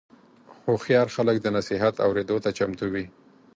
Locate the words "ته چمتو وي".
2.43-3.05